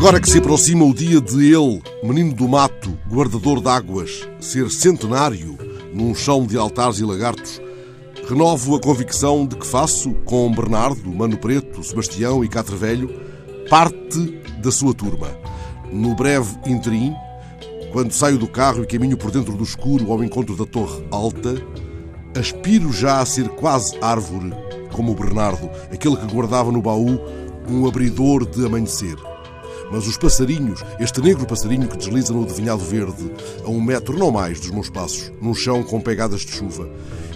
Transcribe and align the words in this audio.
Agora 0.00 0.18
que 0.18 0.30
se 0.30 0.38
aproxima 0.38 0.84
o 0.84 0.94
dia 0.94 1.20
de 1.20 1.54
ele, 1.54 1.82
menino 2.02 2.34
do 2.34 2.48
mato, 2.48 2.98
guardador 3.08 3.60
de 3.60 3.68
águas, 3.68 4.26
ser 4.40 4.70
centenário 4.70 5.58
num 5.92 6.14
chão 6.14 6.46
de 6.46 6.56
altares 6.56 6.98
e 6.98 7.04
lagartos, 7.04 7.60
renovo 8.26 8.74
a 8.74 8.80
convicção 8.80 9.46
de 9.46 9.56
que 9.56 9.66
faço, 9.66 10.14
com 10.24 10.50
Bernardo, 10.52 11.12
Mano 11.12 11.36
Preto, 11.36 11.84
Sebastião 11.84 12.42
e 12.42 12.48
Catre 12.48 12.76
Velho, 12.76 13.08
parte 13.68 14.40
da 14.62 14.72
sua 14.72 14.94
turma. 14.94 15.28
No 15.92 16.14
breve 16.14 16.56
interim, 16.66 17.14
quando 17.92 18.12
saio 18.12 18.38
do 18.38 18.48
carro 18.48 18.82
e 18.82 18.86
caminho 18.86 19.16
por 19.16 19.30
dentro 19.30 19.56
do 19.56 19.64
escuro 19.64 20.10
ao 20.10 20.24
encontro 20.24 20.56
da 20.56 20.64
torre 20.64 21.04
alta, 21.10 21.54
aspiro 22.38 22.92
já 22.92 23.20
a 23.20 23.26
ser 23.26 23.48
quase 23.48 23.96
árvore, 24.00 24.52
como 24.92 25.12
o 25.12 25.14
Bernardo, 25.14 25.70
aquele 25.92 26.16
que 26.16 26.32
guardava 26.32 26.70
no 26.70 26.82
baú 26.82 27.20
um 27.68 27.86
abridor 27.86 28.44
de 28.46 28.64
amanhecer. 28.64 29.16
Mas 29.92 30.06
os 30.06 30.16
passarinhos, 30.16 30.84
este 31.00 31.20
negro 31.20 31.46
passarinho 31.46 31.88
que 31.88 31.96
desliza 31.96 32.32
no 32.32 32.46
devinhado 32.46 32.84
verde, 32.84 33.32
a 33.64 33.68
um 33.68 33.80
metro 33.80 34.16
não 34.16 34.30
mais 34.30 34.60
dos 34.60 34.70
meus 34.70 34.88
passos, 34.88 35.32
num 35.40 35.54
chão 35.54 35.82
com 35.82 36.00
pegadas 36.00 36.42
de 36.42 36.52
chuva, 36.52 36.88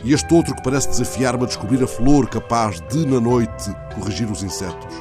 e 0.04 0.12
este 0.12 0.32
outro 0.32 0.54
que 0.54 0.62
parece 0.62 0.88
desafiar-me 0.88 1.44
a 1.44 1.46
descobrir 1.46 1.82
a 1.82 1.86
flor 1.86 2.28
capaz 2.28 2.80
de, 2.92 3.04
na 3.06 3.20
noite, 3.20 3.74
corrigir 3.94 4.30
os 4.30 4.42
insetos, 4.42 4.94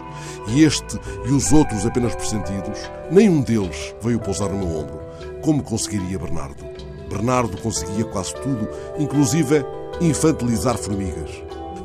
e 0.48 0.64
este 0.64 1.00
e 1.26 1.32
os 1.32 1.54
outros 1.54 1.86
apenas 1.86 2.16
pressentidos, 2.16 2.80
nenhum 3.12 3.42
deles 3.42 3.94
veio 4.02 4.20
pousar 4.20 4.50
no 4.50 4.58
meu 4.58 4.78
ombro. 4.80 5.00
Como 5.44 5.62
conseguiria 5.62 6.18
Bernardo? 6.18 6.83
Bernardo 7.14 7.58
conseguia 7.58 8.04
quase 8.06 8.34
tudo, 8.36 8.68
inclusive 8.98 9.64
infantilizar 10.02 10.78
formigas. 10.78 11.30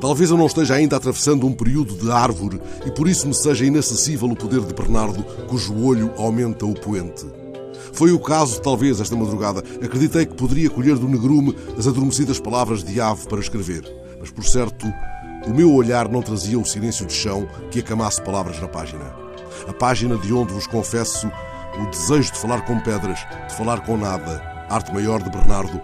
Talvez 0.01 0.31
eu 0.31 0.37
não 0.37 0.47
esteja 0.47 0.75
ainda 0.75 0.97
atravessando 0.97 1.47
um 1.47 1.53
período 1.53 1.95
de 1.95 2.11
árvore 2.11 2.61
e 2.87 2.91
por 2.91 3.09
isso 3.09 3.27
me 3.27 3.35
seja 3.35 3.65
inacessível 3.65 4.29
o 4.29 4.37
poder 4.37 4.61
de 4.61 4.73
Bernardo, 4.73 5.25
cujo 5.49 5.75
olho 5.75 6.13
aumenta 6.17 6.65
o 6.65 6.75
poente. 6.75 7.27
Foi 7.93 8.13
o 8.13 8.21
caso, 8.21 8.61
talvez, 8.61 9.01
esta 9.01 9.17
madrugada. 9.17 9.63
Acreditei 9.83 10.25
que 10.25 10.35
poderia 10.35 10.71
colher 10.71 10.97
do 10.97 11.09
negrume 11.09 11.57
as 11.77 11.87
adormecidas 11.87 12.39
palavras 12.39 12.85
de 12.85 13.01
ave 13.01 13.27
para 13.27 13.41
escrever. 13.41 13.83
Mas, 14.21 14.31
por 14.31 14.45
certo, 14.45 14.87
o 15.47 15.51
meu 15.51 15.73
olhar 15.73 16.09
não 16.09 16.23
trazia 16.23 16.59
o 16.59 16.65
silêncio 16.65 17.07
de 17.07 17.13
chão 17.13 17.49
que 17.71 17.81
acamasse 17.81 18.23
palavras 18.23 18.61
na 18.61 18.69
página. 18.69 19.17
A 19.67 19.73
página 19.73 20.17
de 20.17 20.33
onde 20.33 20.53
vos 20.53 20.67
confesso 20.67 21.27
o 21.27 21.91
desejo 21.91 22.33
de 22.33 22.39
falar 22.39 22.65
com 22.65 22.79
pedras, 22.81 23.19
de 23.49 23.55
falar 23.57 23.81
com 23.85 23.97
nada. 23.97 24.58
Arte 24.69 24.93
maior 24.93 25.23
de 25.23 25.31
Bernardo, 25.31 25.81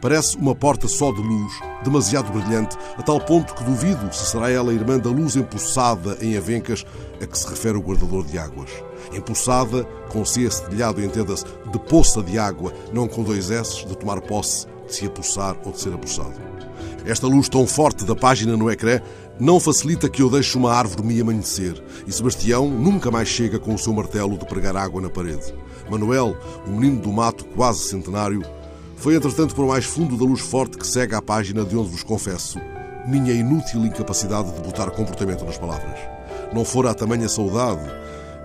Parece 0.00 0.36
uma 0.36 0.54
porta 0.54 0.86
só 0.86 1.10
de 1.10 1.20
luz, 1.20 1.52
demasiado 1.82 2.30
brilhante, 2.30 2.76
a 2.96 3.02
tal 3.02 3.18
ponto 3.18 3.54
que 3.54 3.64
duvido 3.64 4.12
se 4.14 4.26
será 4.26 4.50
ela 4.50 4.70
a 4.70 4.74
irmã 4.74 4.98
da 4.98 5.08
luz 5.08 5.36
empoçada 5.36 6.18
em 6.20 6.36
avencas 6.36 6.84
a 7.20 7.26
que 7.26 7.36
se 7.36 7.48
refere 7.48 7.78
o 7.78 7.82
guardador 7.82 8.24
de 8.24 8.38
águas. 8.38 8.70
Empoçada, 9.12 9.84
com 10.10 10.24
C 10.24 10.48
cedilhado, 10.50 11.02
entenda-se, 11.02 11.44
de 11.72 11.78
poça 11.78 12.22
de 12.22 12.38
água, 12.38 12.72
não 12.92 13.08
com 13.08 13.22
dois 13.22 13.50
S, 13.50 13.86
de 13.86 13.96
tomar 13.96 14.20
posse, 14.20 14.66
de 14.86 14.94
se 14.94 15.06
apossar 15.06 15.56
ou 15.64 15.72
de 15.72 15.80
ser 15.80 15.94
apossado. 15.94 16.34
Esta 17.06 17.28
luz 17.28 17.48
tão 17.48 17.66
forte 17.66 18.04
da 18.04 18.16
página 18.16 18.56
no 18.56 18.70
ecrã 18.70 19.00
não 19.38 19.60
facilita 19.60 20.08
que 20.08 20.22
eu 20.22 20.28
deixe 20.28 20.58
uma 20.58 20.72
árvore 20.72 21.06
me 21.06 21.20
amanhecer, 21.20 21.80
e 22.06 22.12
Sebastião 22.12 22.68
nunca 22.68 23.10
mais 23.10 23.28
chega 23.28 23.58
com 23.58 23.72
o 23.72 23.78
seu 23.78 23.92
martelo 23.92 24.36
de 24.36 24.44
pregar 24.44 24.76
água 24.76 25.00
na 25.00 25.08
parede. 25.08 25.54
Manuel, 25.88 26.36
o 26.66 26.70
menino 26.70 27.00
do 27.00 27.12
mato 27.12 27.44
quase 27.54 27.84
centenário, 27.84 28.42
foi, 28.96 29.14
entretanto, 29.14 29.54
para 29.54 29.64
o 29.64 29.68
mais 29.68 29.84
fundo 29.84 30.16
da 30.16 30.24
luz 30.24 30.40
forte 30.40 30.76
que 30.76 30.86
segue 30.86 31.14
a 31.14 31.22
página 31.22 31.64
de 31.64 31.76
onde 31.76 31.90
vos 31.90 32.02
confesso 32.02 32.58
minha 33.06 33.32
inútil 33.32 33.86
incapacidade 33.86 34.52
de 34.52 34.60
botar 34.60 34.90
comportamento 34.90 35.44
nas 35.44 35.56
palavras. 35.56 35.98
Não 36.52 36.64
fora 36.64 36.90
a 36.90 36.94
tamanha 36.94 37.28
saudade, 37.28 37.82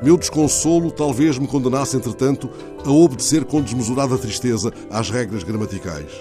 meu 0.02 0.18
desconsolo 0.18 0.92
talvez 0.92 1.38
me 1.38 1.48
condenasse, 1.48 1.96
entretanto, 1.96 2.50
a 2.86 2.90
obedecer 2.90 3.46
com 3.46 3.62
desmesurada 3.62 4.18
tristeza 4.18 4.72
às 4.90 5.10
regras 5.10 5.44
gramaticais. 5.44 6.12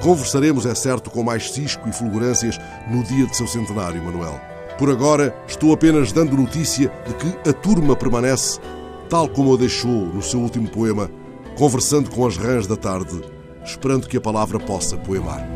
Conversaremos, 0.00 0.64
é 0.64 0.74
certo, 0.74 1.10
com 1.10 1.22
mais 1.22 1.50
cisco 1.50 1.88
e 1.88 1.92
fulgurâncias 1.92 2.58
no 2.90 3.02
dia 3.02 3.26
de 3.26 3.36
seu 3.36 3.46
centenário, 3.46 4.02
Manuel. 4.02 4.40
Por 4.78 4.90
agora, 4.90 5.36
estou 5.46 5.72
apenas 5.72 6.12
dando 6.12 6.36
notícia 6.36 6.92
de 7.06 7.14
que 7.14 7.50
a 7.50 7.52
turma 7.52 7.96
permanece, 7.96 8.60
tal 9.08 9.28
como 9.28 9.54
a 9.54 9.56
deixou 9.56 10.06
no 10.06 10.22
seu 10.22 10.40
último 10.40 10.68
poema, 10.68 11.10
conversando 11.56 12.10
com 12.10 12.26
as 12.26 12.36
rãs 12.36 12.66
da 12.66 12.76
tarde 12.76 13.20
esperando 13.68 14.08
que 14.08 14.16
a 14.16 14.20
palavra 14.20 14.58
possa 14.58 14.96
poemar. 14.96 15.46